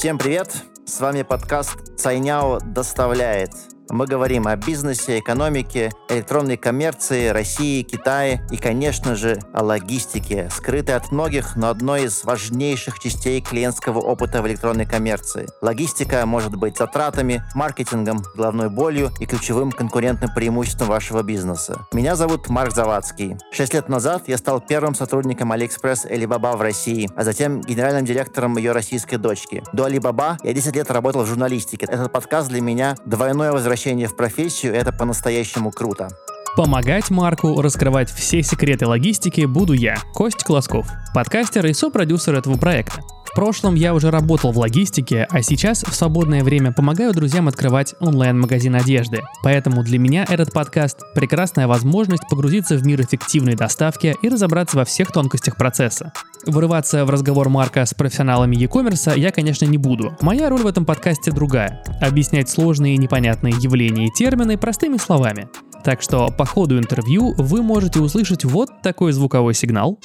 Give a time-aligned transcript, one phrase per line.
[0.00, 0.64] Всем привет!
[0.86, 3.50] С вами подкаст «Цайняо доставляет».
[3.92, 10.94] Мы говорим о бизнесе, экономике, электронной коммерции, России, Китае и, конечно же, о логистике, скрытой
[10.94, 15.48] от многих, но одной из важнейших частей клиентского опыта в электронной коммерции.
[15.60, 21.84] Логистика может быть затратами, маркетингом, головной болью и ключевым конкурентным преимуществом вашего бизнеса.
[21.92, 23.38] Меня зовут Марк Завадский.
[23.50, 28.56] Шесть лет назад я стал первым сотрудником AliExpress Alibaba в России, а затем генеральным директором
[28.56, 29.64] ее российской дочки.
[29.72, 31.86] До Alibaba я 10 лет работал в журналистике.
[31.86, 36.08] Этот подкаст для меня двойное возвращение возвращение в профессию— это по-настоящему круто.
[36.54, 43.00] Помогать Марку раскрывать все секреты логистики буду я, Кость Колосков, подкастер и сопродюсер этого проекта.
[43.30, 47.94] В прошлом я уже работал в логистике, а сейчас в свободное время помогаю друзьям открывать
[48.00, 49.22] онлайн-магазин одежды.
[49.44, 54.84] Поэтому для меня этот подкаст– прекрасная возможность погрузиться в мир эффективной доставки и разобраться во
[54.84, 56.12] всех тонкостях процесса.
[56.44, 60.16] Вырываться в разговор Марка с профессионалами e-commerce я, конечно, не буду.
[60.20, 65.48] Моя роль в этом подкасте другая– объяснять сложные и непонятные явления и термины простыми словами.
[65.84, 70.00] Так что по ходу интервью вы можете услышать вот такой звуковой сигнал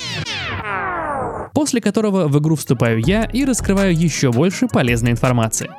[1.55, 5.71] после которого в игру вступаю я и раскрываю еще больше полезной информации.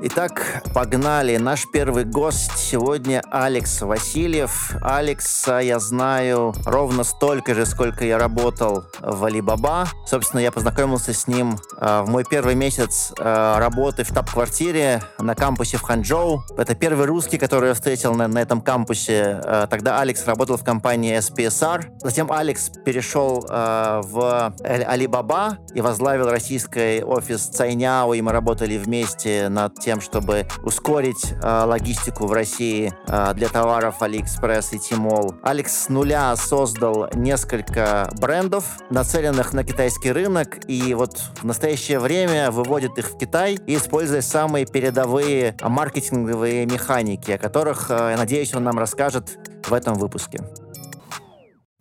[0.00, 1.38] Итак, погнали.
[1.38, 4.76] Наш первый гость сегодня Алекс Васильев.
[4.80, 9.88] Алекса я знаю ровно столько же, сколько я работал в Alibaba.
[10.06, 15.34] Собственно, я познакомился с ним э, в мой первый месяц э, работы в штаб-квартире на
[15.34, 16.44] кампусе в Ханчжоу.
[16.56, 19.40] Это первый русский, который я встретил на, на этом кампусе.
[19.42, 21.98] Э, тогда Алекс работал в компании SPSR.
[22.04, 29.48] Затем Алекс перешел э, в Alibaba и возглавил российский офис Цайняо, и мы работали вместе
[29.48, 35.36] над тем, чтобы ускорить э, логистику в России э, для товаров AliExpress и Tmall.
[35.42, 42.50] Алекс с нуля создал несколько брендов, нацеленных на китайский рынок, и вот в настоящее время
[42.50, 48.78] выводит их в Китай используя самые передовые маркетинговые механики, о которых, э, надеюсь, он нам
[48.78, 50.40] расскажет в этом выпуске.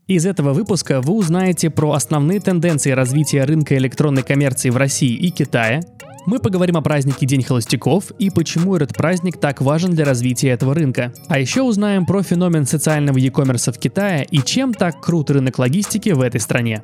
[0.07, 5.29] Из этого выпуска вы узнаете про основные тенденции развития рынка электронной коммерции в России и
[5.29, 5.83] Китае,
[6.27, 10.75] мы поговорим о празднике День холостяков и почему этот праздник так важен для развития этого
[10.75, 11.13] рынка.
[11.29, 16.09] А еще узнаем про феномен социального e-commerce в Китае и чем так крут рынок логистики
[16.09, 16.83] в этой стране.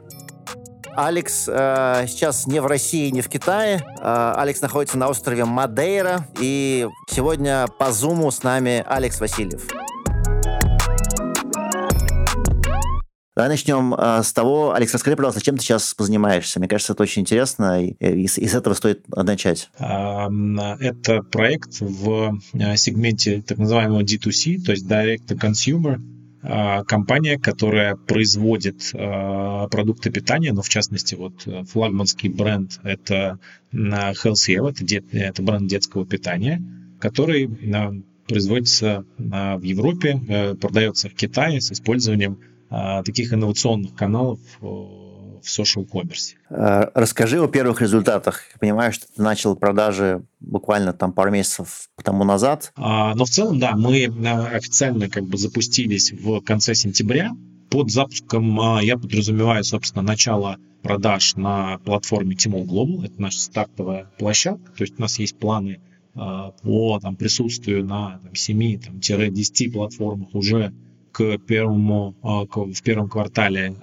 [0.95, 3.83] Алекс э, сейчас не в России, не в Китае.
[3.99, 6.27] Э, Алекс находится на острове Мадейра.
[6.39, 9.67] И сегодня по зуму с нами Алекс Васильев.
[13.35, 16.59] Давай начнем э, с того, Алекс, расскажи, пожалуйста, чем ты сейчас позанимаешься?
[16.59, 19.71] Мне кажется, это очень интересно, и, и, и с этого стоит начать.
[19.79, 25.99] Это проект в э, сегменте так называемого D2C, то есть Direct to Consumer,
[26.45, 33.39] а, компания, которая производит э, продукты питания, но в частности вот флагманский бренд это
[33.73, 36.61] Healthy, это, дет, это бренд детского питания,
[36.99, 37.49] который
[38.27, 42.52] производится в Европе, продается в Китае с использованием а,
[43.05, 46.35] таких инновационных каналов э, в social commerce.
[46.49, 48.43] Э, расскажи о первых результатах.
[48.53, 52.71] Я понимаю, что ты начал продажи буквально там пару месяцев тому назад.
[52.75, 57.31] А, но в целом, да, мы э, официально как бы запустились в конце сентября.
[57.69, 63.05] Под запуском а, я подразумеваю, собственно, начало продаж на платформе Tmall Global.
[63.05, 64.71] Это наша стартовая площадка.
[64.71, 65.79] То есть у нас есть планы
[66.13, 70.71] по там, присутствию на там, 7-10 платформах уже
[71.13, 73.75] к первому, а, в первом квартале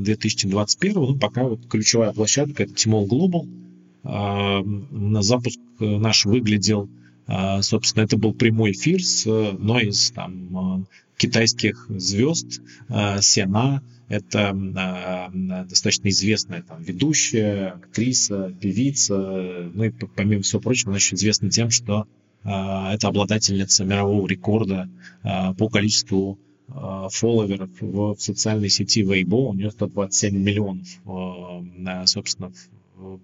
[0.00, 3.48] 2021, а, ну, пока вот ключевая площадка это Tmall Global.
[4.02, 6.90] А, на запуск наш выглядел,
[7.60, 10.86] собственно, это был прямой эфир с одной из там,
[11.16, 12.60] китайских звезд,
[13.20, 14.52] Сена, это
[15.64, 21.70] достаточно известная там, ведущая, актриса, певица, ну и помимо всего прочего, она еще известна тем,
[21.70, 22.06] что
[22.44, 24.88] это обладательница мирового рекорда
[25.22, 26.38] а, по количеству
[26.68, 29.48] а, фолловеров в социальной сети Weibo.
[29.48, 30.88] У нее 127 миллионов,
[32.08, 32.52] собственно,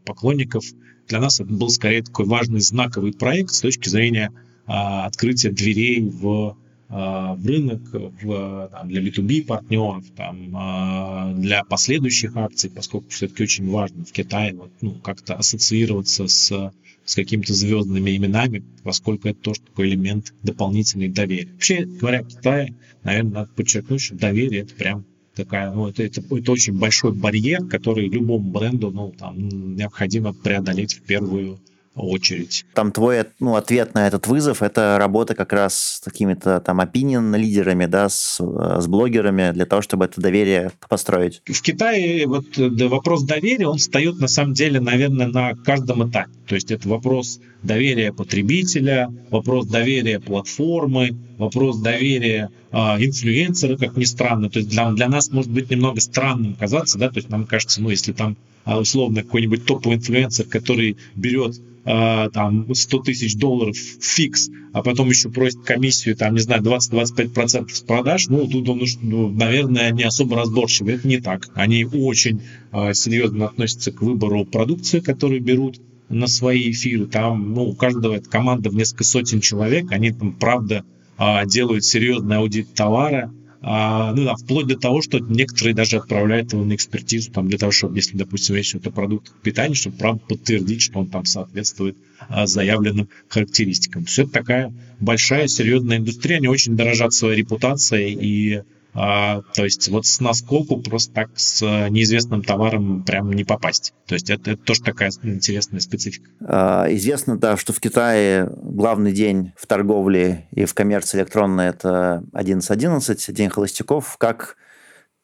[0.04, 0.64] поклонников.
[1.08, 4.32] Для нас это был скорее такой важный знаковый проект с точки зрения
[4.66, 6.56] открытия дверей в
[6.88, 14.06] в рынок в, там, для B2B партнеров, там, для последующих акций, поскольку все-таки очень важно
[14.06, 16.72] в Китае вот, ну, как-то ассоциироваться с
[17.08, 21.48] с какими-то звездными именами, поскольку это тоже такой элемент дополнительной доверия.
[21.54, 26.20] Вообще говоря, в Китае, наверное, надо подчеркнуть, что доверие это прям такая, ну, это, это,
[26.20, 31.58] это очень большой барьер, который любому бренду, ну, там, необходимо преодолеть в первую
[31.98, 32.64] очередь.
[32.74, 37.86] Там твой ну, ответ на этот вызов– это работа как раз с какими-то там opinion-лидерами,
[37.86, 41.42] да, с, с блогерами для того, чтобы это доверие построить.
[41.44, 46.30] В Китае вот да, вопрос доверия, он встает на самом деле, наверное, на каждом этапе.
[46.46, 54.04] То есть это вопрос доверия потребителя, вопрос доверия платформы, вопрос доверия э, инфлюенсера, как ни
[54.04, 54.48] странно.
[54.48, 57.82] То есть для, для нас может быть немного странным казаться, да, то есть нам кажется,
[57.82, 64.50] ну, если там условно какой-нибудь топовый инфлюенсер, который берет э, там 100 тысяч долларов фикс,
[64.72, 69.28] а потом еще просит комиссию, там, не знаю, 20-25% с продаж, ну, тут он, ну,
[69.30, 70.94] наверное, не особо разборчивый.
[70.94, 71.48] Это не так.
[71.54, 77.06] Они очень э, серьезно относятся к выбору продукции, которую берут на свои эфиры.
[77.06, 79.90] Там, ну, у каждого это команда в несколько сотен человек.
[79.90, 80.84] Они там, правда,
[81.18, 86.52] э, делают серьезный аудит товара, а, ну да, вплоть до того, что некоторые даже отправляют
[86.52, 89.96] его на экспертизу, там, для того, чтобы, если, допустим, речь идет о продуктах питания, чтобы,
[89.96, 91.96] правда, подтвердить, что он там соответствует
[92.28, 94.02] а, заявленным характеристикам.
[94.02, 98.62] Есть это такая большая, серьезная индустрия, они очень дорожат своей репутацией и
[98.94, 103.94] то есть вот с наскоку просто так с неизвестным товаром прям не попасть.
[104.06, 106.28] То есть это, это тоже такая интересная специфика.
[106.40, 112.24] А, известно, да, что в Китае главный день в торговле и в коммерции электронной это
[112.32, 114.16] 11.11, день холостяков.
[114.18, 114.56] Как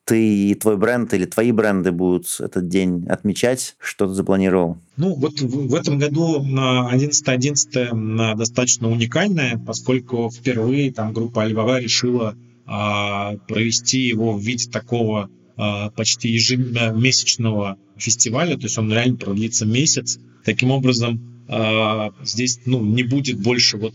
[0.05, 3.77] ты и твой бренд или твои бренды будут этот день отмечать?
[3.79, 4.77] Что ты запланировал?
[4.97, 12.35] Ну, вот в, этом году 11.11 достаточно уникальное, поскольку впервые там группа Alibaba решила а,
[12.67, 20.19] провести его в виде такого а, почти ежемесячного фестиваля, то есть он реально продлится месяц.
[20.45, 23.95] Таким образом, а, здесь ну, не будет больше вот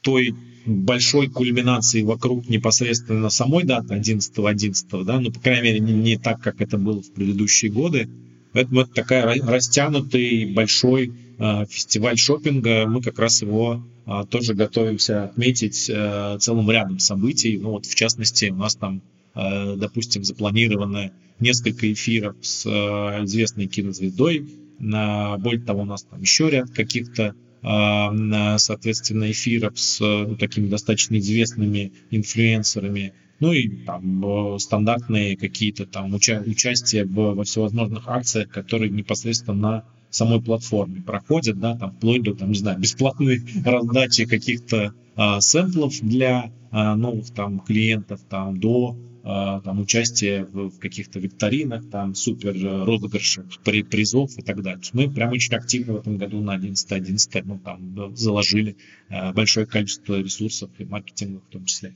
[0.00, 0.34] той
[0.66, 6.16] большой кульминации вокруг непосредственно самой даты 11.11, 11, да, ну, по крайней мере, не, не
[6.16, 8.08] так, как это было в предыдущие годы.
[8.52, 12.86] Поэтому это такая растянутый большой фестиваль шопинга.
[12.86, 13.82] Мы как раз его
[14.30, 17.58] тоже готовимся отметить э, целым рядом событий.
[17.58, 19.02] Ну вот в частности у нас там,
[19.34, 24.48] э, допустим, запланировано несколько эфиров с э, известной кинозвездой.
[24.78, 31.92] Более того, у нас там еще ряд каких-то соответственно, эфиров с ну, такими достаточно известными
[32.10, 39.56] инфлюенсерами ну и там стандартные какие-то там уча- участия в, во всевозможных акциях, которые непосредственно
[39.56, 45.40] на самой платформе проходят, да, там вплоть до, там, не знаю, бесплатной раздачи каких-то а,
[45.40, 51.88] сэмплов для а, новых там клиентов, там, до а, там участия в, в каких-то викторинах,
[51.90, 52.54] там супер
[52.84, 54.82] розыгрышах при, призов и так далее.
[54.92, 58.76] Мы прям очень активно в этом году на 11 11 ну, там, заложили
[59.08, 61.94] а, большое количество ресурсов и маркетинга в том числе.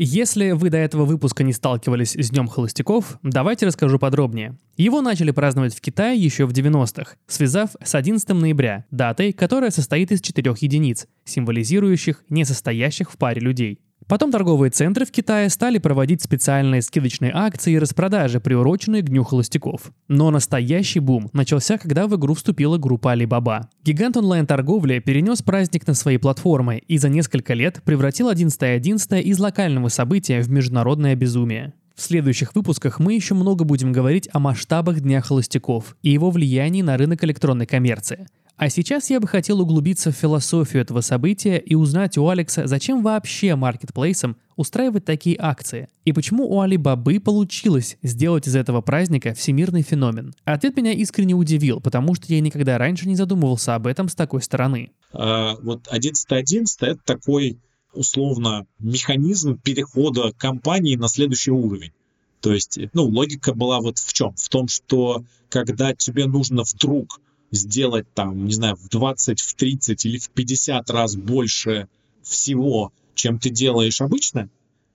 [0.00, 4.56] Если вы до этого выпуска не сталкивались с Днем Холостяков, давайте расскажу подробнее.
[4.76, 10.12] Его начали праздновать в Китае еще в 90-х, связав с 11 ноября, датой, которая состоит
[10.12, 13.80] из четырех единиц, символизирующих несостоящих в паре людей.
[14.08, 19.22] Потом торговые центры в Китае стали проводить специальные скидочные акции и распродажи, приуроченные к Дню
[19.22, 19.92] холостяков.
[20.08, 23.66] Но настоящий бум начался, когда в игру вступила группа Alibaba.
[23.84, 29.88] Гигант онлайн-торговли перенес праздник на свои платформы и за несколько лет превратил 11.11 из локального
[29.88, 31.74] события в международное безумие.
[31.94, 36.80] В следующих выпусках мы еще много будем говорить о масштабах Дня холостяков и его влиянии
[36.80, 38.28] на рынок электронной коммерции.
[38.58, 43.04] А сейчас я бы хотел углубиться в философию этого события и узнать у Алекса, зачем
[43.04, 49.82] вообще маркетплейсам устраивать такие акции, и почему у Алибабы получилось сделать из этого праздника всемирный
[49.82, 50.34] феномен.
[50.44, 54.42] Ответ меня искренне удивил, потому что я никогда раньше не задумывался об этом с такой
[54.42, 54.90] стороны.
[55.12, 57.60] А, вот 11.11 это такой
[57.94, 61.92] условно механизм перехода компании на следующий уровень.
[62.40, 64.34] То есть, ну, логика была вот в чем?
[64.34, 70.04] В том, что когда тебе нужно вдруг сделать там, не знаю, в 20, в 30
[70.04, 71.88] или в 50 раз больше
[72.22, 74.48] всего, чем ты делаешь обычно,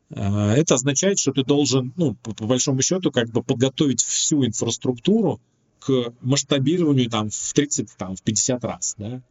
[0.09, 5.41] э, это означает, что ты должен, ну, по, большому счету, как бы подготовить всю инфраструктуру
[5.79, 9.21] к масштабированию там в 30, там, в 50 раз, да.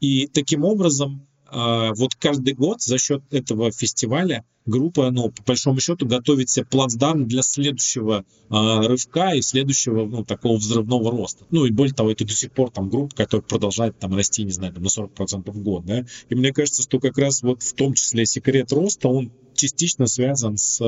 [0.00, 6.06] И таким образом вот каждый год за счет этого фестиваля группа, ну, по большому счету,
[6.06, 11.44] готовит себе плацдарм для следующего э, рывка и следующего, ну, такого взрывного роста.
[11.50, 14.52] Ну, и более того, это до сих пор там группа, которая продолжает там расти, не
[14.52, 16.04] знаю, там, на 40% в год, да.
[16.28, 19.32] И мне кажется, что как раз вот в том числе секрет роста, он
[19.64, 20.80] частично связан с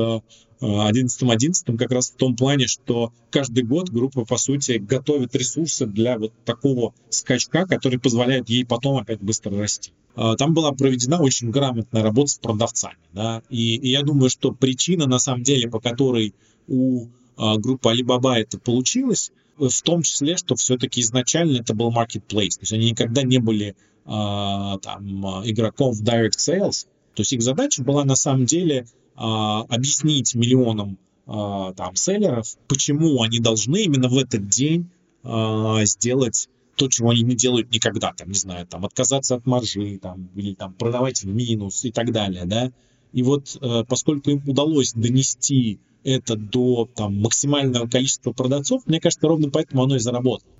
[0.61, 5.87] 11.11 э, как раз в том плане, что каждый год группа, по сути, готовит ресурсы
[5.87, 9.93] для вот такого скачка, который позволяет ей потом опять быстро расти.
[10.15, 12.97] А, там была проведена очень грамотная работа с продавцами.
[13.13, 13.41] Да?
[13.49, 16.35] И, и я думаю, что причина, на самом деле, по которой
[16.67, 22.57] у а, группы Alibaba это получилось, в том числе, что все-таки изначально это был marketplace,
[22.57, 26.85] то есть они никогда не были а, там, игроком в direct sales,
[27.17, 33.23] то есть их задача была на самом деле а, объяснить миллионам а, там селлеров, почему
[33.23, 34.91] они должны именно в этот день
[35.23, 39.97] а, сделать то, чего они не делают никогда, там, не знаю, там, отказаться от маржи,
[39.97, 42.71] там, или там продавать в минус и так далее, да.
[43.13, 49.27] И вот э, поскольку им удалось донести это до там, максимального количества продавцов, мне кажется,
[49.27, 50.51] ровно поэтому оно и заработало.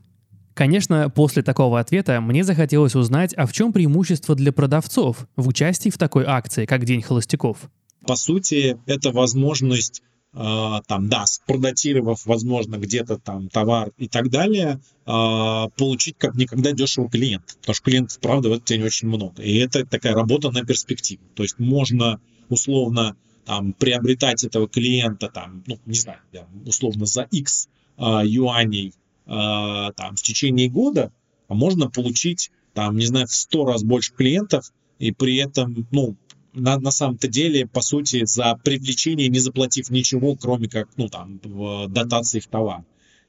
[0.57, 5.91] Конечно, после такого ответа мне захотелось узнать, а в чем преимущество для продавцов в участии
[5.91, 7.69] в такой акции, как День холостяков.
[8.07, 10.01] По сути, это возможность
[10.33, 16.73] Uh, там, да, спродатировав, возможно, где-то там товар и так далее, uh, получить как никогда
[16.73, 17.55] дешево клиент.
[17.61, 19.41] Потому что клиентов, правда, в этот день очень много.
[19.41, 21.23] И это такая работа на перспективу.
[21.33, 26.19] То есть можно условно там, приобретать этого клиента, там, ну, не знаю,
[26.65, 31.11] условно за X uh, юаней Э, там, в течение года,
[31.47, 36.15] а можно получить, там, не знаю, в 100 раз больше клиентов, и при этом, ну,
[36.53, 41.39] на, на самом-то деле, по сути, за привлечение не заплатив ничего, кроме как, ну, там,
[41.43, 42.83] в дотации в товар.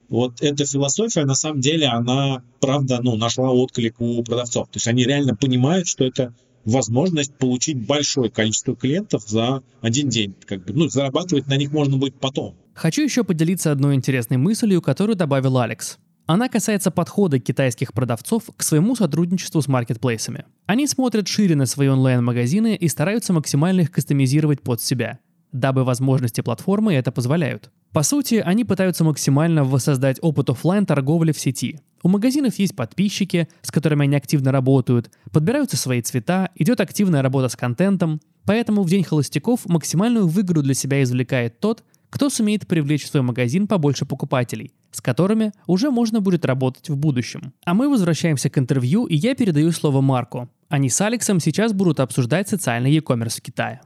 [0.08, 4.68] Вот эта философия, на самом деле, она, правда, ну, нашла отклик у продавцов.
[4.68, 10.34] То есть они реально понимают, что это возможность получить большое количество клиентов за один день.
[10.46, 12.56] Как бы, ну, зарабатывать на них можно будет потом.
[12.78, 15.98] Хочу еще поделиться одной интересной мыслью, которую добавил Алекс.
[16.26, 20.44] Она касается подхода китайских продавцов к своему сотрудничеству с маркетплейсами.
[20.66, 25.18] Они смотрят шире на свои онлайн-магазины и стараются максимально их кастомизировать под себя,
[25.50, 27.72] дабы возможности платформы это позволяют.
[27.92, 31.80] По сути, они пытаются максимально воссоздать опыт офлайн торговли в сети.
[32.04, 37.48] У магазинов есть подписчики, с которыми они активно работают, подбираются свои цвета, идет активная работа
[37.48, 43.04] с контентом, поэтому в День холостяков максимальную выгоду для себя извлекает тот, кто сумеет привлечь
[43.04, 47.52] в свой магазин побольше покупателей, с которыми уже можно будет работать в будущем.
[47.64, 50.48] А мы возвращаемся к интервью, и я передаю слово Марку.
[50.68, 53.80] Они с Алексом сейчас будут обсуждать социальный e-commerce в Китае.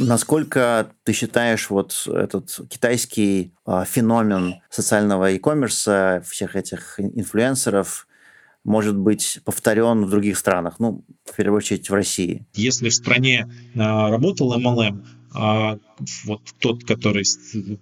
[0.00, 8.06] Насколько ты считаешь вот этот китайский э, феномен социального e-commerce, всех этих инфлюенсеров,
[8.64, 12.44] может быть повторен в других странах, ну, в первую очередь в России?
[12.54, 15.04] Если в стране э, работал MLM,
[15.36, 15.78] а,
[16.24, 17.24] вот тот, который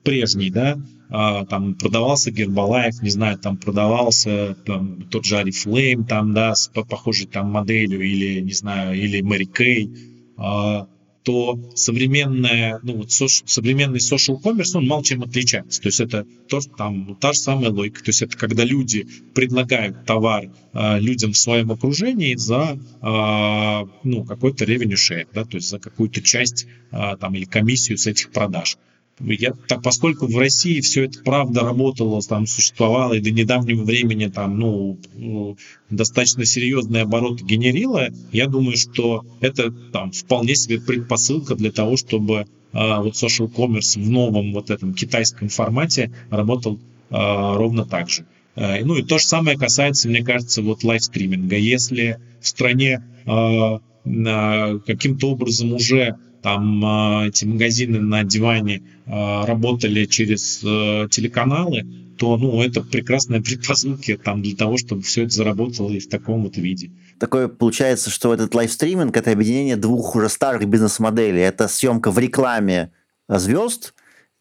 [0.02, 0.78] прежний, да,
[1.10, 6.68] а, там продавался Гербалайф, не знаю, там продавался там, тот же Арифлейм, там, да, с
[6.68, 9.90] похожей там моделью, или, не знаю, или Мэри Кей,
[10.36, 10.88] а,
[11.24, 15.80] то современная, ну, вот сош, современный social commerce, он мало чем отличается.
[15.80, 18.04] То есть это то, там, та же самая логика.
[18.04, 24.24] То есть это когда люди предлагают товар э, людям в своем окружении за э, ну,
[24.24, 28.30] какой-то revenue share, да, то есть за какую-то часть э, там, или комиссию с этих
[28.30, 28.76] продаж.
[29.20, 34.26] Я, так, поскольку в России все это правда работало, там существовало и до недавнего времени
[34.26, 35.56] там, ну, ну
[35.88, 42.46] достаточно серьезные обороты генерило, я думаю, что это там вполне себе предпосылка для того, чтобы
[42.72, 46.80] а, вот social commerce в новом вот этом китайском формате работал
[47.10, 48.26] а, ровно так же.
[48.56, 51.56] А, ну и то же самое касается, мне кажется, вот лайвстриминга.
[51.56, 60.04] Если в стране а, каким-то образом уже там э, эти магазины на диване э, работали
[60.04, 61.86] через э, телеканалы,
[62.18, 66.42] то ну, это прекрасная предпосылка там, для того, чтобы все это заработало и в таком
[66.42, 66.90] вот виде.
[67.18, 71.40] Такое получается, что этот лайвстриминг– это объединение двух уже старых бизнес-моделей.
[71.40, 72.92] Это съемка в рекламе
[73.26, 73.93] звезд–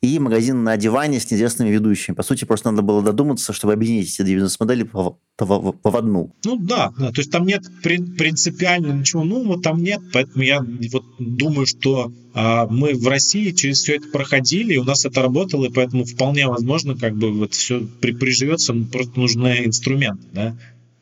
[0.04, 2.14] и магазин на диване с неизвестными ведущими.
[2.14, 6.36] По сути, просто надо было додуматься, чтобы объединить эти две бизнес-модели в, в, в, одну.
[6.44, 10.60] Ну да, да, то есть там нет принципиально ничего нового, там нет, поэтому я
[10.92, 15.68] вот думаю, что а, мы в России через все это проходили, у нас это работало,
[15.68, 20.56] и поэтому вполне возможно, как бы вот все при, приживется, просто нужны инструменты, да,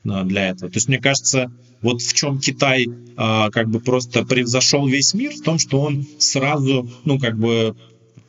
[0.04, 0.70] для этого.
[0.72, 2.86] То есть мне кажется, вот в чем Китай
[3.18, 7.76] а, как бы просто превзошел весь мир, в том, что он сразу, ну, как бы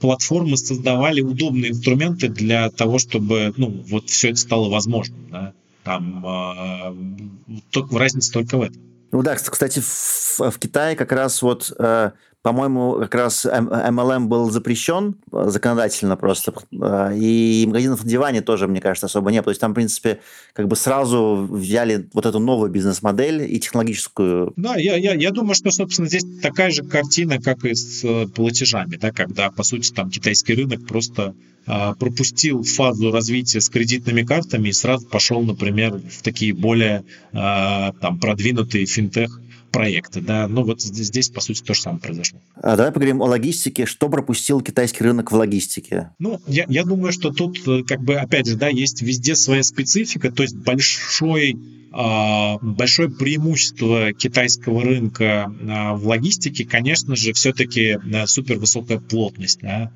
[0.03, 5.29] платформы создавали удобные инструменты для того, чтобы ну, вот все это стало возможным.
[5.31, 5.53] Да?
[5.85, 8.83] Там э, только, разница только в этом.
[9.13, 12.11] Ну да, кстати, в, в Китае как раз вот э,
[12.43, 18.67] по-моему, как раз MLM был запрещен э, законодательно просто, э, и магазинов на диване тоже,
[18.67, 19.45] мне кажется, особо нет.
[19.45, 20.19] То есть там, в принципе,
[20.53, 24.53] как бы сразу взяли вот эту новую бизнес-модель и технологическую.
[24.57, 28.27] Да, я, я, я думаю, что, собственно, здесь такая же картина, как и с э,
[28.27, 31.35] платежами, да, когда, по сути, там китайский рынок просто
[31.65, 38.85] пропустил фазу развития с кредитными картами и сразу пошел, например, в такие более там продвинутые
[38.87, 39.41] финтех
[39.73, 42.39] проекты, да, но вот здесь, по сути, то же самое произошло.
[42.55, 43.87] А давай поговорим о логистике.
[43.87, 46.11] Что пропустил китайский рынок в логистике?
[46.19, 49.63] Ну, я, я думаю, что тут, э, как бы, опять же, да, есть везде своя
[49.63, 51.57] специфика, то есть большой
[51.95, 59.61] а, большое преимущество китайского рынка а, в логистике, конечно же, все-таки супервысокая плотность.
[59.61, 59.93] Да?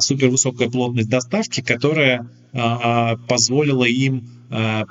[0.00, 2.28] Супервысокая плотность доставки, которая
[3.28, 4.28] позволила им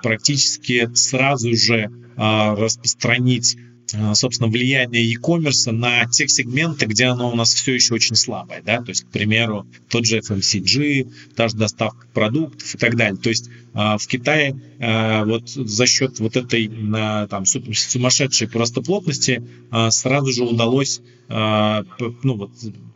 [0.01, 3.74] практически сразу же распространить Э,
[4.13, 8.81] собственно, влияние e-commerce на тех сегменты, где оно у нас все еще очень слабое, да,
[8.81, 13.17] то есть, к примеру, тот же FMCG, та же доставка продуктов и так далее.
[13.17, 16.67] То есть э, в Китае э, вот за счет вот этой
[17.29, 19.43] там сумасшедшей плотности
[19.89, 21.83] сразу же удалось ну,
[22.23, 22.51] вот,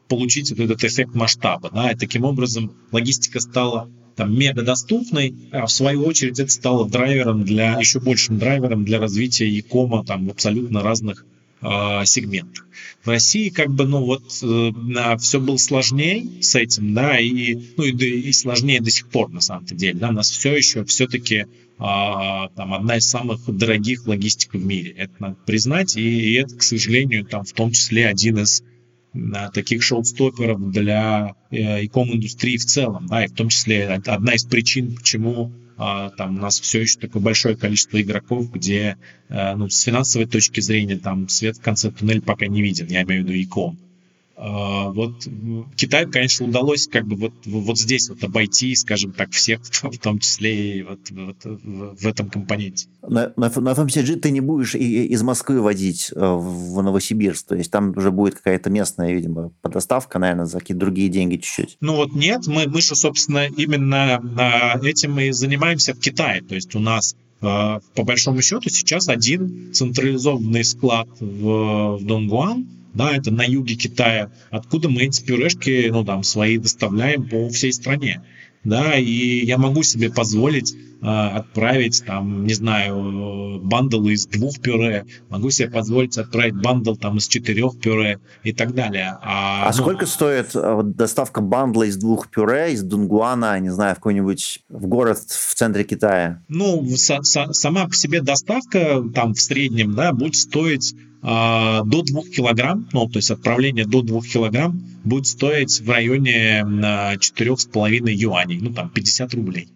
[0.08, 5.66] получить вот этот эффект масштаба, да, и таким образом логистика стала там мега доступной, а
[5.66, 10.32] в свою очередь это стало драйвером для, еще большим драйвером для развития e-кома там в
[10.32, 11.26] абсолютно разных
[11.62, 11.68] э,
[12.04, 12.68] сегментах.
[13.02, 17.86] В России как бы, ну вот, э, все было сложнее с этим, да, и, ну,
[17.86, 21.46] и, и сложнее до сих пор на самом-то деле, да, у нас все еще все-таки
[21.78, 24.92] а, там одна из самых дорогих логистик в мире.
[24.98, 28.64] Это надо признать, и, и это, к сожалению, там в том числе один из
[29.54, 34.96] таких шоу-стоперов для э, иком-индустрии в целом, да, и в том числе одна из причин,
[34.96, 38.98] почему а, там у нас все еще такое большое количество игроков, где
[39.30, 43.04] э, ну, с финансовой точки зрения там свет в конце туннеля пока не виден, я
[43.04, 43.80] имею в виду иком.
[44.42, 45.28] А, вот
[45.76, 50.20] Китаю, конечно, удалось как бы вот, вот здесь вот обойти, скажем так, всех, в том
[50.20, 52.88] числе и вот, вот в этом компоненте.
[53.02, 57.56] На, на, на FMCG ты не будешь и, из Москвы водить э, в Новосибирск, то
[57.56, 61.76] есть там уже будет какая-то местная, видимо, подоставка, наверное, за какие-то другие деньги чуть-чуть.
[61.82, 64.22] Ну вот нет, мы, мы же, собственно, именно
[64.82, 67.46] этим и занимаемся в Китае, то есть у нас э,
[67.94, 74.32] по большому счету сейчас один централизованный склад в, в Донгуан, да, это на юге Китая,
[74.50, 78.24] откуда мы эти пюрешки, ну, там, свои доставляем по всей стране,
[78.64, 85.06] да, и я могу себе позволить э, отправить, там, не знаю, bundle из двух пюре,
[85.30, 89.18] могу себе позволить отправить bundle, там, из четырех пюре и так далее.
[89.22, 93.70] А, а ну, сколько стоит э, доставка bundle а из двух пюре, из Дунгуана, не
[93.70, 96.44] знаю, в какой-нибудь, в город в центре Китая?
[96.50, 101.84] Ну, со, со, сама по себе доставка, там, в среднем, да, будет стоить а, до
[101.84, 102.04] 2
[102.36, 108.74] килограмм, ну, то есть отправление до 2 килограмм будет стоить в районе 4,5 юаней, ну,
[108.74, 109.68] там, 50 рублей.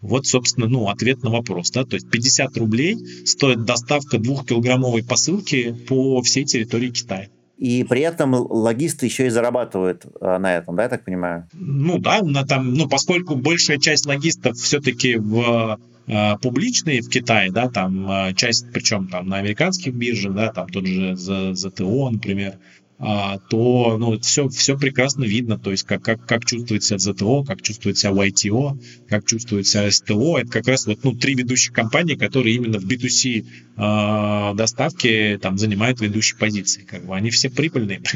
[0.00, 5.72] Вот, собственно, ну, ответ на вопрос, да, то есть 50 рублей стоит доставка двухкилограммовой посылки
[5.88, 7.28] по всей территории Китая.
[7.56, 11.48] И при этом логисты еще и зарабатывают а, на этом, да, я так понимаю?
[11.54, 17.68] Ну да, на, там, ну, поскольку большая часть логистов все-таки в публичные в Китае, да,
[17.68, 22.58] там э, часть, причем там на американских биржах, да, там тот же ZTO, например,
[22.98, 27.44] а, то ну, все, все прекрасно видно, то есть как, как, как чувствует себя ZTO,
[27.44, 30.38] как чувствует себя YTO, как чувствует себя STO.
[30.38, 33.44] Это как раз вот, ну, три ведущих компании, которые именно в B2C э,
[33.76, 36.82] а, доставке там, занимают ведущие позиции.
[36.82, 38.00] Как бы они все прибыльные.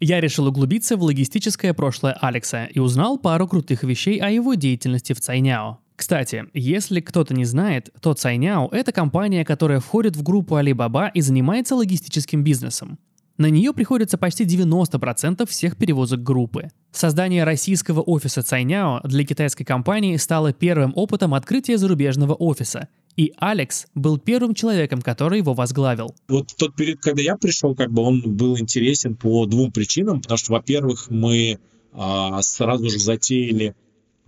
[0.00, 5.12] Я решил углубиться в логистическое прошлое Алекса и узнал пару крутых вещей о его деятельности
[5.12, 5.80] в Цайняо.
[5.98, 11.20] Кстати, если кто-то не знает, то Цайняо– это компания, которая входит в группу Alibaba и
[11.20, 13.00] занимается логистическим бизнесом.
[13.36, 16.68] На нее приходится почти 90% всех перевозок группы.
[16.92, 23.88] Создание российского офиса Цайняо для китайской компании стало первым опытом открытия зарубежного офиса, и Алекс
[23.96, 26.14] был первым человеком, который его возглавил.
[26.28, 30.38] Вот тот период, когда я пришел, как бы он был интересен по двум причинам, потому
[30.38, 31.58] что, во-первых, мы
[31.92, 33.74] а, сразу же затеяли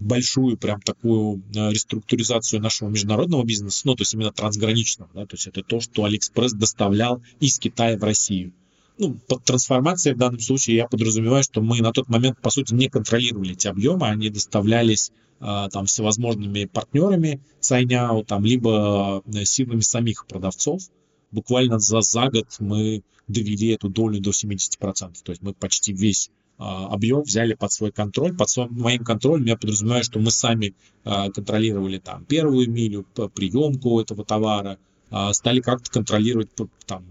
[0.00, 5.34] большую прям такую э, реструктуризацию нашего международного бизнеса, ну, то есть именно трансграничного, да, то
[5.34, 8.52] есть это то, что Алиэкспресс доставлял из Китая в Россию.
[8.98, 12.74] Ну, под трансформацией в данном случае я подразумеваю, что мы на тот момент, по сути,
[12.74, 19.80] не контролировали эти объемы, они доставлялись э, там всевозможными партнерами Сайняу, там, либо э, силами
[19.80, 20.82] самих продавцов.
[21.30, 25.14] Буквально за, за год мы довели эту долю до 70%.
[25.22, 26.30] То есть мы почти весь
[26.60, 28.36] объем взяли под свой контроль.
[28.36, 33.98] Под своим, моим контролем я подразумеваю, что мы сами а, контролировали там первую милю, приемку
[33.98, 34.78] этого товара,
[35.10, 36.50] а, стали как-то контролировать
[36.86, 37.04] там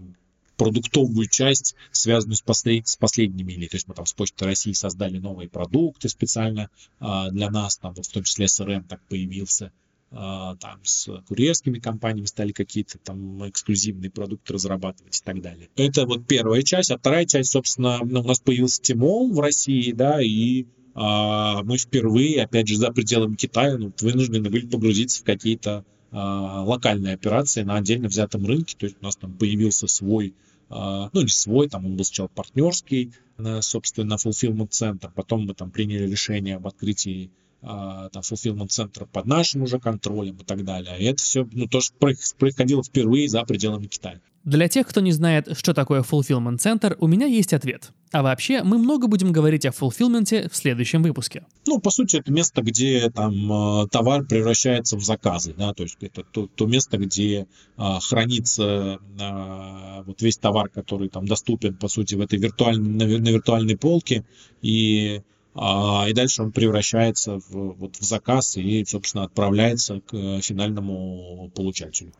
[0.56, 2.86] продуктовую часть, связанную с, послед...
[2.86, 3.66] с последней милей.
[3.66, 6.68] То есть мы там с Почты России создали новые продукты специально
[7.00, 9.72] для нас, там вот в том числе СРМ так появился.
[10.12, 15.68] А, там с курьерскими компаниями стали какие-то там эксклюзивные продукты разрабатывать и так далее.
[15.76, 19.92] Это вот первая часть, а вторая часть, собственно, ну, у нас появился Тимол в России,
[19.92, 25.24] да, и а, мы впервые, опять же, за пределами Китая, ну, вынуждены были погрузиться в
[25.24, 28.74] какие-то локальные операции на отдельно взятом рынке.
[28.76, 30.34] То есть у нас там появился свой
[30.68, 33.12] ну не свой, там он был сначала партнерский,
[33.60, 39.26] собственно, fulfillment центр, потом мы там приняли решение об открытии а, там, fulfillment центра под
[39.26, 40.98] нашим уже контролем и так далее.
[40.98, 44.20] И это все ну, тоже происходило впервые за пределами Китая.
[44.44, 47.92] Для тех, кто не знает, что такое fulfillment центр, у меня есть ответ.
[48.12, 51.44] А вообще, мы много будем говорить о фулфилменте в следующем выпуске.
[51.66, 55.98] Ну, по сути, это место, где там э, товар превращается в заказы, да, то есть
[56.00, 57.46] это то, то место, где
[57.76, 63.18] а, хранится а, вот весь товар, который там доступен, по сути, в этой виртуальной, на,
[63.18, 64.24] на виртуальной полке,
[64.60, 65.22] и а,
[65.56, 72.12] и дальше он превращается в, вот, в заказ и, собственно, отправляется к э, финальному получателю.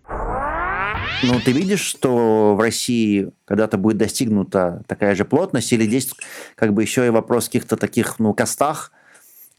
[1.22, 6.12] Ну, ты видишь, что в России когда-то будет достигнута такая же плотность, или здесь
[6.56, 8.92] как бы еще и вопрос каких-то таких, ну, костах,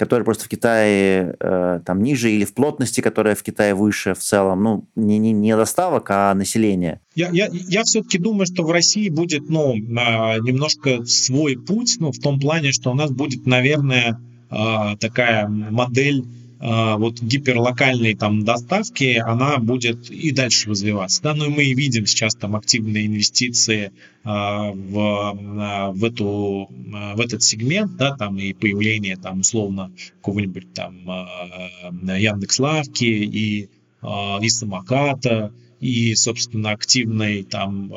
[0.02, 4.18] которые просто в Китае э, там ниже, или в плотности, которая в Китае выше в
[4.18, 7.02] целом, ну, не, не, не доставок, а население?
[7.14, 12.18] Я, я, я все-таки думаю, что в России будет, ну, немножко свой путь, ну, в
[12.18, 16.26] том плане, что у нас будет, наверное, а, такая модель
[16.62, 21.22] вот гиперлокальной там доставки, она будет и дальше развиваться.
[21.24, 23.92] Да, ну и мы и видим сейчас там активные инвестиции
[24.24, 30.74] а, в, а, в, эту, в этот сегмент, да, там и появление там условно какого-нибудь
[30.74, 30.94] там
[32.04, 33.70] Яндекс.Лавки и,
[34.42, 37.92] и самоката, и, собственно, активные там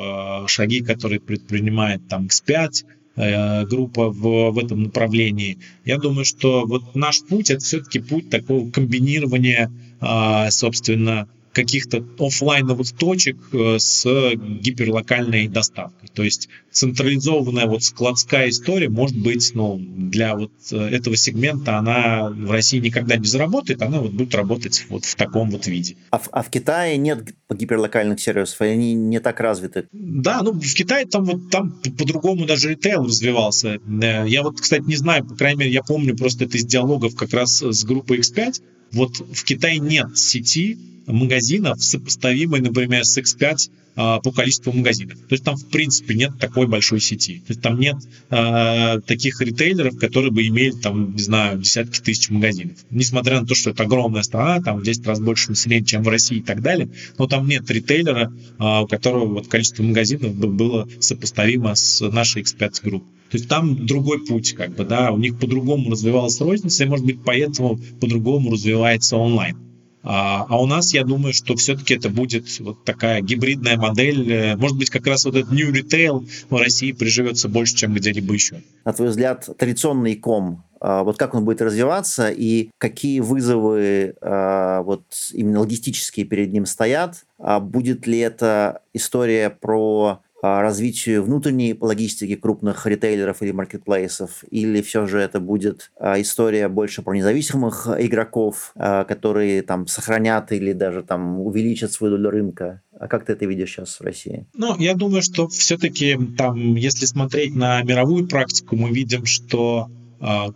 [0.47, 5.57] шаги, которые предпринимает там X5, Э, группа в, в этом направлении.
[5.85, 12.91] Я думаю, что вот наш путь это все-таки путь такого комбинирования, а, собственно, каких-то офлайновых
[12.91, 16.09] точек э, с гиперлокальной доставкой.
[16.13, 22.29] То есть централизованная вот складская история может быть, ну, для вот э, этого сегмента она
[22.29, 25.95] в России никогда не заработает, она вот будет работать вот в таком вот виде.
[26.09, 29.87] А в, а в Китае нет гиперлокальных сервисов, они не так развиты?
[29.93, 33.79] Да, ну в Китае там вот там по-другому даже ритейл развивался.
[34.01, 37.15] Э, я вот, кстати, не знаю, по крайней мере, я помню просто это из диалогов
[37.15, 38.61] как раз с группой X5.
[38.91, 45.17] Вот в Китае нет сети, магазинов, сопоставимой, например, с X5 а, по количеству магазинов.
[45.19, 47.39] То есть там, в принципе, нет такой большой сети.
[47.47, 47.95] То есть там нет
[48.29, 52.77] э, таких ритейлеров, которые бы имели, там, не знаю, десятки тысяч магазинов.
[52.89, 56.09] Несмотря на то, что это огромная страна, там в 10 раз больше населения, чем в
[56.09, 60.47] России и так далее, но там нет ритейлера, э, у которого вот количество магазинов бы
[60.47, 63.03] было сопоставимо с нашей X5 Group.
[63.31, 67.05] То есть там другой путь, как бы, да, у них по-другому развивалась розница, и, может
[67.05, 69.57] быть, поэтому по-другому развивается онлайн.
[70.05, 74.31] А, а у нас, я думаю, что все-таки это будет вот такая гибридная модель.
[74.31, 78.33] Э, может быть, как раз вот этот new retail в России приживется больше, чем где-либо
[78.33, 78.61] еще.
[78.85, 84.83] На твой взгляд, традиционный ком, а, вот как он будет развиваться и какие вызовы а,
[84.83, 87.25] вот именно логистические перед ним стоят?
[87.39, 90.21] Будет ли это история про
[90.61, 97.01] развитию внутренней логистики крупных ритейлеров или маркетплейсов, или все же это будет а, история больше
[97.01, 102.81] про независимых игроков, а, которые там сохранят или даже там увеличат свою долю рынка?
[102.97, 104.45] А как ты это видишь сейчас в России?
[104.53, 109.89] Ну, я думаю, что все-таки там, если смотреть на мировую практику, мы видим, что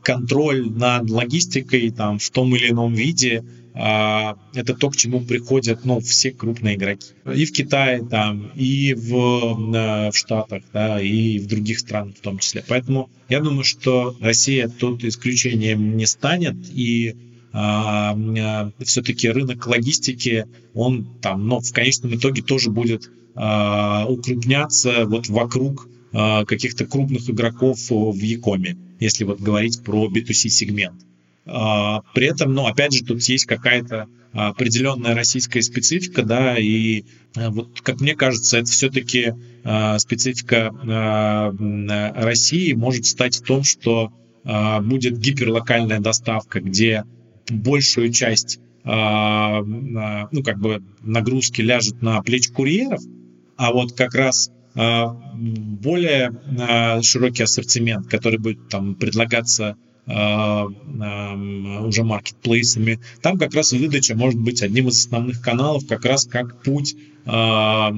[0.02, 3.44] контроль над логистикой там в том или ином виде
[3.82, 7.14] а, это то, к чему приходят ну, все крупные игроки.
[7.34, 12.40] И в Китае, там, и в, в Штатах, да, и в других странах в том
[12.40, 12.64] числе.
[12.68, 17.16] Поэтому я думаю, что Россия тут исключением не станет, и
[17.54, 25.06] а, а, все-таки рынок логистики, он там, но в конечном итоге тоже будет а, укрупняться
[25.06, 31.02] вот вокруг а, каких-то крупных игроков в Якоме, если вот говорить про B2C сегмент.
[31.52, 37.04] А, при этом, ну, опять же, тут есть какая-то определенная российская специфика, да, и
[37.36, 40.72] а, вот, как мне кажется, это все-таки а, специфика
[42.16, 44.12] России может стать в том, что
[44.82, 47.04] будет гиперлокальная доставка, где
[47.50, 53.02] большую часть ну, как бы нагрузки ляжет на плечи курьеров,
[53.58, 59.76] а вот как раз более широкий ассортимент, который будет там предлагаться
[60.12, 60.66] а,
[61.84, 63.00] уже маркетплейсами.
[63.22, 67.92] Там как раз выдача может быть одним из основных каналов, как раз как путь, а,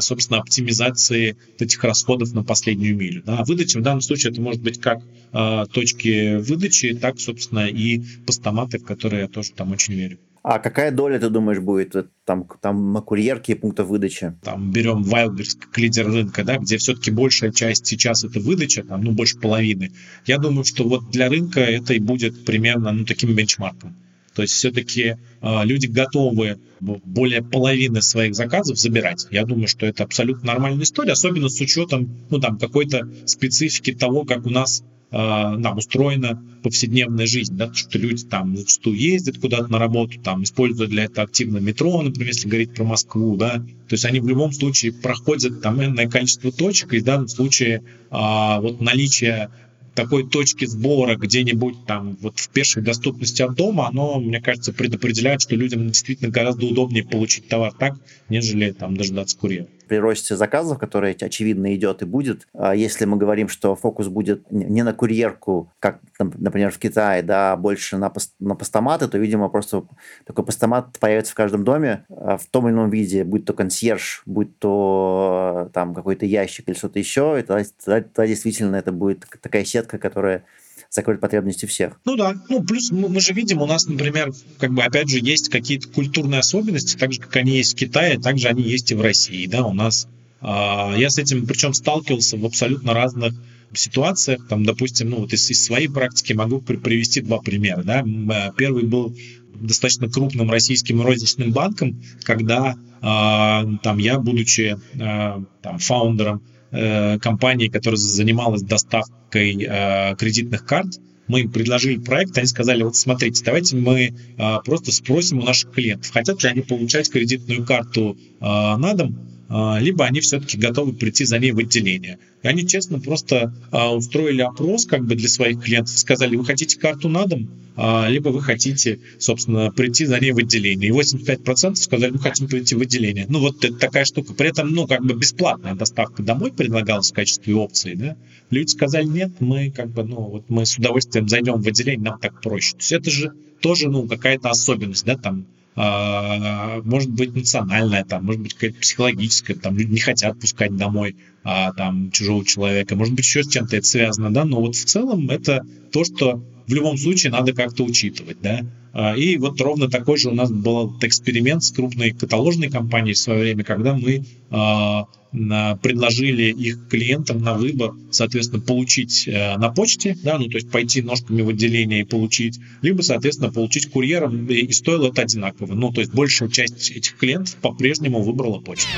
[0.00, 3.22] собственно, оптимизации этих расходов на последнюю милю.
[3.26, 3.42] Да.
[3.44, 5.00] Выдача в данном случае это может быть как
[5.32, 10.18] а, точки выдачи, так, собственно, и постаматы, в которые я тоже там очень верю.
[10.42, 14.34] А какая доля, ты думаешь, будет там, там на курьерке и пунктов выдачи?
[14.42, 19.02] Там берем Wildberries как лидер рынка, да, где все-таки большая часть сейчас это выдача, там,
[19.02, 19.92] ну, больше половины.
[20.24, 23.94] Я думаю, что вот для рынка это и будет примерно ну, таким бенчмарком.
[24.34, 29.26] То есть все-таки э, люди готовы более половины своих заказов забирать.
[29.30, 34.24] Я думаю, что это абсолютно нормальная история, особенно с учетом ну, там, какой-то специфики того,
[34.24, 39.78] как у нас э, устроена повседневная жизнь, да, что люди там зачастую ездят куда-то на
[39.78, 44.04] работу, там используют для этого активно метро, например, если говорить про Москву, да, то есть
[44.04, 48.80] они в любом случае проходят там энное количество точек, и в данном случае а, вот
[48.80, 49.50] наличие
[49.94, 55.42] такой точки сбора где-нибудь там вот в пешей доступности от дома, оно, мне кажется, предопределяет,
[55.42, 60.78] что людям действительно гораздо удобнее получить товар так, нежели там дождаться курьера при росте заказов,
[60.78, 65.72] который, очевидно, идет и будет, а если мы говорим, что фокус будет не на курьерку,
[65.80, 69.82] как, например, в Китае, да, а больше на, пост, на постаматы, то, видимо, просто
[70.24, 74.22] такой постамат появится в каждом доме а в том или ином виде, будь то консьерж,
[74.26, 79.26] будь то там какой-то ящик или что-то еще, и тогда, тогда, тогда действительно это будет
[79.42, 80.44] такая сетка, которая
[80.90, 82.00] закроет потребности всех.
[82.04, 85.18] Ну да, ну плюс мы, мы же видим, у нас, например, как бы опять же
[85.20, 88.90] есть какие-то культурные особенности, так же, как они есть в Китае, так же они есть
[88.90, 90.08] и в России, да, у нас
[90.40, 93.34] э, я с этим причем сталкивался в абсолютно разных
[93.72, 98.02] ситуациях, там, допустим, ну вот из, из своей практики могу при, привести два примера, да,
[98.02, 99.16] э, первый был
[99.54, 107.98] достаточно крупным российским розничным банком, когда э, там я, будучи э, там фаундером компании, которая
[107.98, 110.90] занималась доставкой э, кредитных карт,
[111.30, 115.70] мы им предложили проект, они сказали, вот смотрите, давайте мы э, просто спросим у наших
[115.70, 120.92] клиентов, хотят ли они получать кредитную карту э, на дом, э, либо они все-таки готовы
[120.92, 122.18] прийти за ней в отделение.
[122.42, 126.78] И они честно просто э, устроили опрос как бы для своих клиентов, сказали, вы хотите
[126.78, 130.90] карту на дом, а, либо вы хотите, собственно, прийти за ней в отделение.
[130.90, 133.26] И 85% сказали, мы хотим прийти в отделение.
[133.28, 134.34] Ну, вот это такая штука.
[134.34, 138.16] При этом, ну, как бы бесплатная доставка домой предлагалась в качестве опции, да.
[138.50, 142.18] Люди сказали, нет, мы как бы, ну, вот мы с удовольствием зайдем в отделение, нам
[142.18, 142.72] так проще.
[142.72, 148.24] То есть это же тоже, ну, какая-то особенность, да, там, а, может быть национальная, там,
[148.24, 153.14] может быть какая-то психологическая, там люди не хотят пускать домой а, там чужого человека, может
[153.14, 156.74] быть еще с чем-то это связано, да, но вот в целом это то, что в
[156.74, 158.60] любом случае надо как-то учитывать, да.
[158.92, 163.18] А, и вот ровно такой же у нас был эксперимент с крупной каталожной компанией в
[163.18, 170.16] свое время, когда мы а, предложили их клиентам на выбор, соответственно, получить э, на почте,
[170.24, 174.72] да, ну, то есть пойти ножками в отделение и получить, либо, соответственно, получить курьером, и
[174.72, 175.74] стоило это одинаково.
[175.74, 178.88] Ну, то есть большая часть этих клиентов по-прежнему выбрала почту.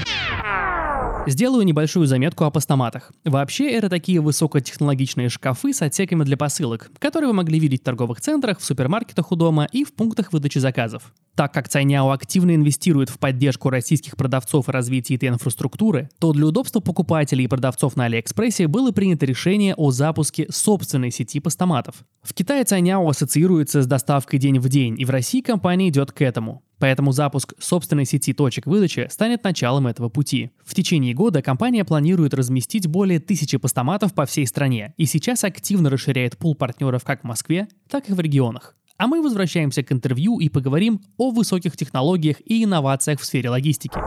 [1.24, 3.12] Сделаю небольшую заметку о постаматах.
[3.24, 8.20] Вообще, это такие высокотехнологичные шкафы с отсеками для посылок, которые вы могли видеть в торговых
[8.20, 11.12] центрах, в супермаркетах у дома и в пунктах выдачи заказов.
[11.36, 16.46] Так как Цайняо активно инвестирует в поддержку российских продавцов и развитие этой инфраструктуры, то для
[16.46, 22.04] удобства покупателей и продавцов на Алиэкспрессе было принято решение о запуске собственной сети постаматов.
[22.22, 26.22] В Китае Цайняо ассоциируется с доставкой день в день, и в России компания идет к
[26.22, 26.62] этому.
[26.78, 30.50] Поэтому запуск собственной сети точек выдачи станет началом этого пути.
[30.64, 35.90] В течение года компания планирует разместить более тысячи постаматов по всей стране и сейчас активно
[35.90, 38.76] расширяет пул партнеров как в Москве, так и в регионах.
[38.98, 43.98] А мы возвращаемся к интервью и поговорим о высоких технологиях и инновациях в сфере логистики.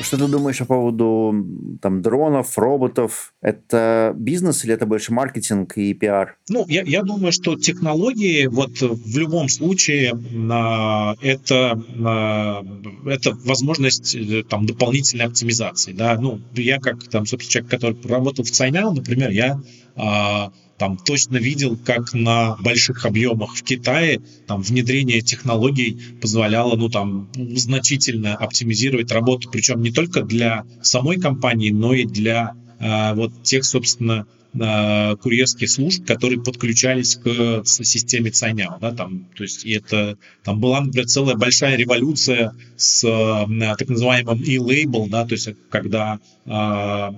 [0.00, 1.34] Что ты думаешь по поводу
[1.80, 3.34] там, дронов, роботов?
[3.40, 6.36] Это бизнес или это больше маркетинг и пиар?
[6.48, 10.12] Ну, я, я думаю, что технологии вот в любом случае
[11.22, 11.82] это,
[13.06, 15.92] это возможность э, там, дополнительной оптимизации.
[15.92, 16.16] Да?
[16.20, 19.60] Ну, я как там, собственно, человек, который работал в Цайняо, например, я
[19.96, 26.88] а, там точно видел, как на больших объемах в Китае там внедрение технологий позволяло, ну
[26.88, 33.42] там значительно оптимизировать работу, причем не только для самой компании, но и для э, вот
[33.42, 34.26] тех, собственно,
[34.60, 40.80] э, курьерских служб, которые подключались к системе Цайняо, да, там, то есть это, там была,
[40.80, 47.14] например, целая большая революция с э, так называемым e-label, да, то есть когда, э, то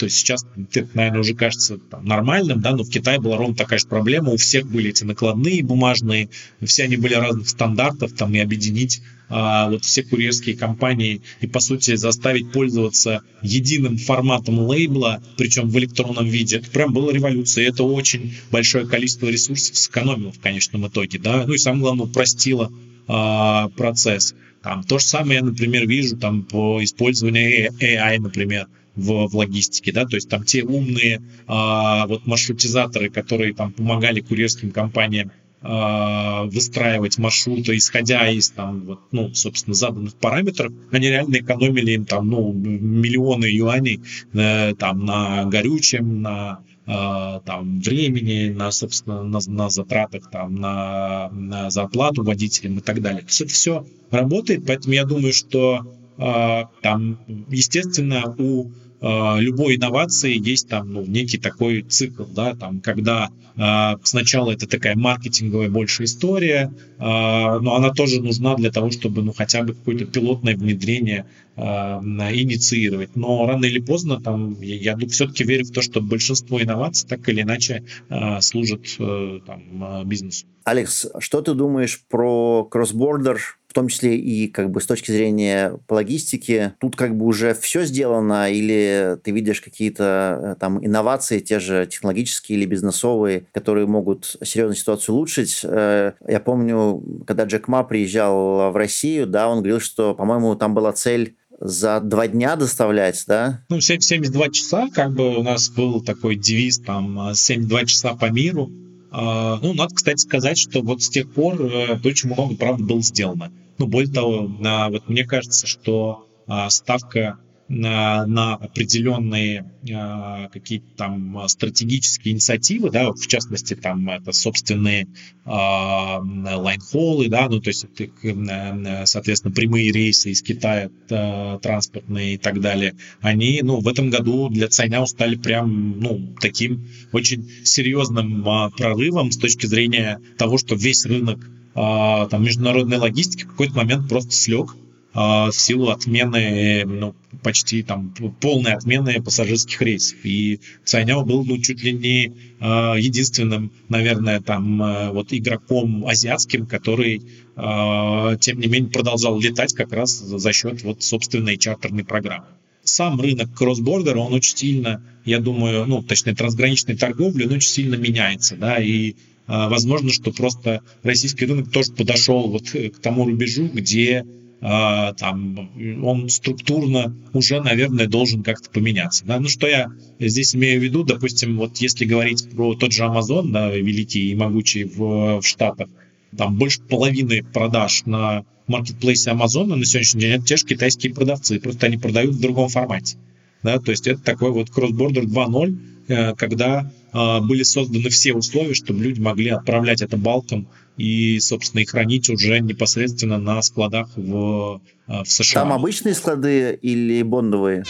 [0.00, 3.78] есть сейчас это, наверное, уже кажется там, нормальным, да, но в Китае была ровно такая
[3.78, 6.28] же проблема, у всех были эти накладные бумажные,
[6.62, 11.96] все они были разных стандартов, там, и объединить вот все курьерские компании и, по сути,
[11.96, 17.64] заставить пользоваться единым форматом лейбла, причем в электронном виде, это прям была революция.
[17.64, 22.06] И это очень большое количество ресурсов сэкономило в конечном итоге, да, ну и самое главное,
[22.06, 22.70] упростило
[23.06, 24.34] а, процесс.
[24.62, 29.92] Там, то же самое я, например, вижу там по использованию AI, например, в, в логистике,
[29.92, 35.43] да, то есть там те умные а, вот маршрутизаторы, которые там помогали курьерским компаниям а,
[35.64, 42.28] выстраивать маршруты, исходя из там, вот, ну, собственно, заданных параметров, они реально экономили им там,
[42.28, 44.00] ну, миллионы юаней
[44.34, 51.30] э, там, на горючем, на э, там времени, на, собственно, на, на затратах, там, на,
[51.30, 53.24] на зарплату водителям и так далее.
[53.26, 55.80] Все это все работает, поэтому я думаю, что
[56.18, 63.30] э, там, естественно, у любой инновации есть там ну, некий такой цикл, да, там, когда
[63.56, 69.22] э, сначала это такая маркетинговая больше история, э, но она тоже нужна для того, чтобы
[69.22, 71.26] ну, хотя бы какое-то пилотное внедрение
[71.56, 73.16] э, инициировать.
[73.16, 77.28] Но рано или поздно там, я, я все-таки верю в то, что большинство инноваций так
[77.28, 80.46] или иначе э, служат э, там, бизнесу.
[80.64, 85.80] Алекс, что ты думаешь про кросс-бордер в том числе и как бы с точки зрения
[85.88, 91.58] логистики, тут как бы уже все сделано, или ты видишь какие-то э, там инновации, те
[91.58, 95.62] же технологические или бизнесовые, которые могут серьезно ситуацию улучшить.
[95.64, 100.72] Э, я помню, когда Джек Ма приезжал в Россию, да, он говорил, что, по-моему, там
[100.72, 103.64] была цель за два дня доставлять, да?
[103.70, 108.70] Ну, 72 часа, как бы у нас был такой девиз, там, 72 часа по миру.
[109.10, 113.00] А, ну, надо, кстати, сказать, что вот с тех пор э, очень много, правда, было
[113.00, 113.50] сделано.
[113.78, 121.48] Ну, более того, вот мне кажется, что а, ставка на, на определенные э, какие-то там
[121.48, 129.06] стратегические инициативы, да, в частности, там это собственные э, лайнхоллы, да, ну, то есть, это,
[129.06, 134.50] соответственно, прямые рейсы из Китая э, транспортные и так далее, они, ну, в этом году
[134.50, 140.74] для Цайняу стали прям, ну, таким очень серьезным э, прорывом с точки зрения того, что
[140.74, 144.76] весь рынок а, там, международной логистики в какой-то момент просто слег
[145.12, 150.18] а, в силу отмены, ну, почти там полной отмены пассажирских рейсов.
[150.24, 157.22] И Цайняо был ну, чуть ли не э, единственным, наверное, там вот игроком азиатским, который,
[157.58, 162.46] тем не менее, продолжал летать как раз за счет вот собственной чартерной программы.
[162.82, 167.94] Сам рынок кроссбордера, он очень сильно, я думаю, ну, точнее, трансграничной торговли, он очень сильно
[167.94, 173.68] меняется, да, и а, возможно, что просто российский рынок тоже подошел вот к тому рубежу,
[173.72, 174.24] где
[174.66, 175.70] а, там
[176.02, 179.26] он структурно уже, наверное, должен как-то поменяться.
[179.26, 179.38] Да?
[179.38, 183.50] Ну, что я здесь имею в виду, допустим, вот если говорить про тот же Amazon,
[183.50, 185.88] да, великий и могучий в, в Штатах,
[186.34, 191.60] там больше половины продаж на маркетплейсе Amazon на сегодняшний день это те же китайские продавцы,
[191.60, 193.18] просто они продают в другом формате.
[193.62, 193.78] Да?
[193.78, 199.04] То есть это такой вот cross-border 2.0, Э, когда а, были созданы все условия, чтобы
[199.04, 205.22] люди могли отправлять это балком и, собственно, и хранить уже непосредственно на складах в, а,
[205.22, 205.62] в США.
[205.62, 207.84] Там обычные склады или бондовые?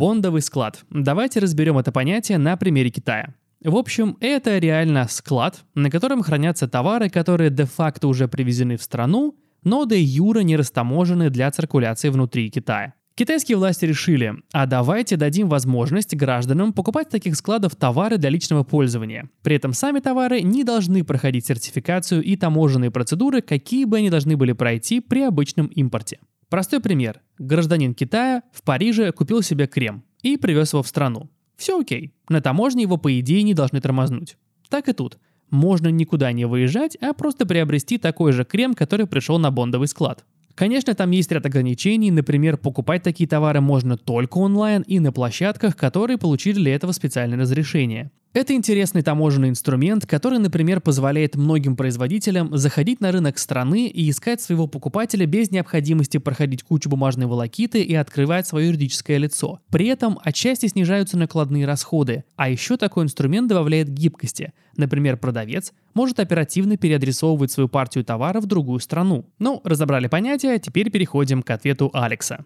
[0.00, 0.80] Бондовый склад.
[0.90, 3.34] Давайте разберем это понятие на примере Китая.
[3.62, 9.36] В общем, это реально склад, на котором хранятся товары, которые де-факто уже привезены в страну,
[9.62, 12.94] но де юра не растаможены для циркуляции внутри Китая.
[13.18, 18.62] Китайские власти решили, а давайте дадим возможность гражданам покупать в таких складов товары для личного
[18.62, 19.28] пользования.
[19.42, 24.36] При этом сами товары не должны проходить сертификацию и таможенные процедуры, какие бы они должны
[24.36, 26.20] были пройти при обычном импорте.
[26.48, 27.20] Простой пример.
[27.38, 31.28] Гражданин Китая в Париже купил себе крем и привез его в страну.
[31.56, 32.14] Все окей.
[32.28, 34.36] На таможне его по идее не должны тормознуть.
[34.68, 35.18] Так и тут.
[35.50, 40.24] Можно никуда не выезжать, а просто приобрести такой же крем, который пришел на бондовый склад.
[40.58, 45.76] Конечно, там есть ряд ограничений, например, покупать такие товары можно только онлайн и на площадках,
[45.76, 48.10] которые получили для этого специальное разрешение.
[48.34, 54.40] Это интересный таможенный инструмент, который, например, позволяет многим производителям заходить на рынок страны и искать
[54.40, 59.60] своего покупателя без необходимости проходить кучу бумажной волокиты и открывать свое юридическое лицо.
[59.70, 64.52] При этом отчасти снижаются накладные расходы, а еще такой инструмент добавляет гибкости.
[64.76, 69.24] Например, продавец может оперативно переадресовывать свою партию товара в другую страну.
[69.40, 72.44] Ну, разобрали понятия, теперь переходим к ответу Алекса.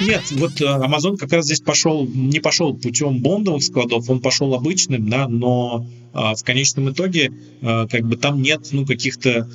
[0.00, 4.52] Нет, вот э, Amazon как раз здесь пошел, не пошел путем бондовых складов, он пошел
[4.54, 7.30] обычным, да, но а, в конечном итоге
[7.62, 9.48] а, как бы там нет ну каких-то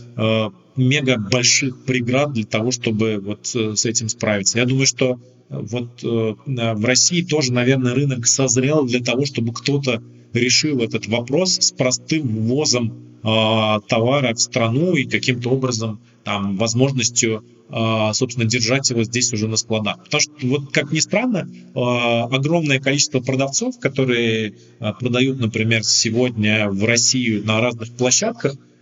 [0.78, 4.58] мега больших преград для того, чтобы вот с этим справиться.
[4.58, 10.02] Я думаю, что вот в России тоже, наверное, рынок созрел для того, чтобы кто-то
[10.34, 17.42] решил этот вопрос с простым ввозом товара в страну и каким-то образом там возможностью
[17.76, 20.04] а, собственно, держать его здесь уже на складах.
[20.04, 26.70] Потому что, вот как ни странно, а, огромное количество продавцов, которые а, продают, например, сегодня
[26.70, 28.73] в Россию на разных площадках, а,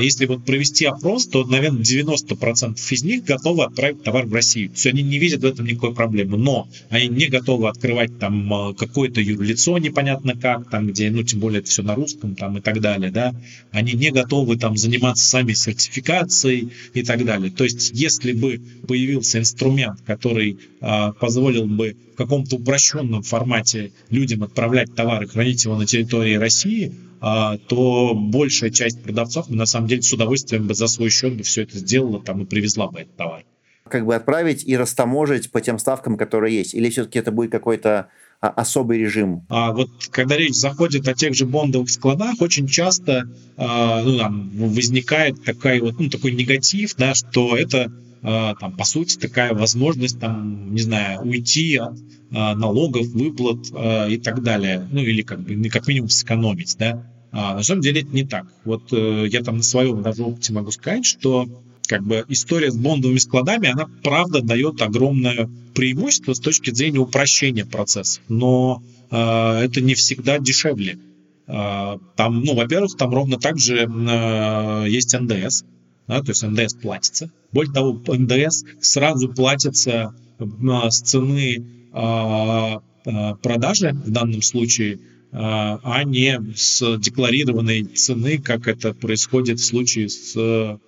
[0.00, 4.70] если вот провести опрос, то, наверное, 90% из них готовы отправить товар в Россию.
[4.70, 8.52] То есть они не видят в этом никакой проблемы, но они не готовы открывать там
[8.52, 12.56] а, какое-то юрлицо непонятно как, там где, ну, тем более это все на русском там
[12.58, 13.34] и так далее, да,
[13.70, 17.50] они не готовы там заниматься сами сертификацией и так далее.
[17.50, 24.92] То есть если бы появился инструмент, который а, позволил бы каком-то упрощенном формате людям отправлять
[24.94, 30.12] товар и хранить его на территории России, то большая часть продавцов на самом деле с
[30.12, 33.44] удовольствием бы за свой счет бы все это сделала там и привезла бы этот товар.
[33.88, 36.74] Как бы отправить и растаможить по тем ставкам, которые есть?
[36.74, 38.08] Или все-таки это будет какой-то
[38.40, 39.46] а, особый режим?
[39.48, 44.50] А вот когда речь заходит о тех же бондовых складах, очень часто а, ну, там,
[44.54, 50.18] возникает такой, вот, ну, такой негатив, да, что это а, там, по сути, такая возможность,
[50.18, 51.98] там, не знаю, уйти от
[52.30, 54.86] а, налогов, выплат а, и так далее.
[54.90, 57.06] Ну, или как бы, как минимум сэкономить, да.
[57.30, 58.46] А на самом деле это не так.
[58.64, 61.46] Вот э, я там на своем даже опыте могу сказать, что
[61.86, 67.66] как бы история с бондовыми складами, она правда дает огромное преимущество с точки зрения упрощения
[67.66, 68.22] процессов.
[68.28, 70.98] Но э, это не всегда дешевле.
[71.46, 75.64] Э, там, ну, во-первых, там ровно так же э, есть НДС,
[76.08, 77.30] да, то есть НДС платится.
[77.52, 84.98] Более того, НДС сразу платится э, с цены э, э, продажи в данном случае,
[85.30, 90.80] а не с декларированной цены, как это происходит в случае с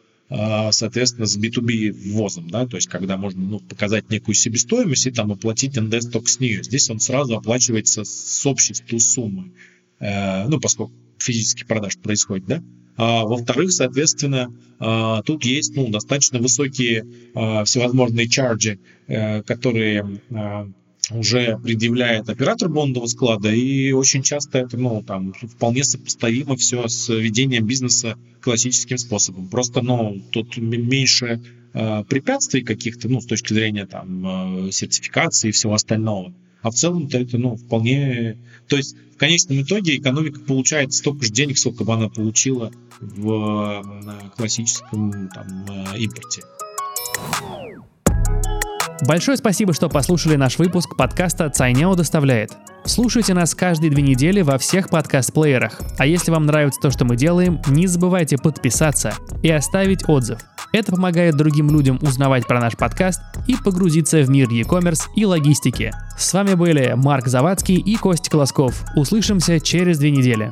[0.71, 5.33] соответственно, с B2B ввозом, да, то есть когда можно ну, показать некую себестоимость и там
[5.33, 6.63] оплатить НДС только с нее.
[6.63, 9.53] Здесь он сразу оплачивается с общей суммы,
[9.99, 12.63] ну, поскольку физический продаж происходит, да.
[13.01, 18.79] А, во-вторых, соответственно, а, тут есть ну, достаточно высокие а, всевозможные чарджи,
[19.09, 20.21] а, которые
[21.11, 27.09] уже предъявляет оператор бондового склада, и очень часто это ну, там, вполне сопоставимо все с
[27.09, 29.49] ведением бизнеса классическим способом.
[29.49, 31.41] Просто ну, тут меньше
[31.73, 36.33] э, препятствий каких-то, ну, с точки зрения там, э, сертификации и всего остального.
[36.63, 38.39] А в целом-то это ну, вполне...
[38.69, 44.33] То есть в конечном итоге экономика получает столько же денег, сколько бы она получила в
[44.37, 46.43] классическом там, э, импорте.
[49.07, 52.53] Большое спасибо, что послушали наш выпуск подкаста «Цайняо доставляет».
[52.85, 55.81] Слушайте нас каждые две недели во всех подкаст-плеерах.
[55.99, 60.39] А если вам нравится то, что мы делаем, не забывайте подписаться и оставить отзыв.
[60.73, 65.93] Это помогает другим людям узнавать про наш подкаст и погрузиться в мир e-commerce и логистики.
[66.17, 68.85] С вами были Марк Завадский и Костя Колосков.
[68.95, 70.51] Услышимся через две недели.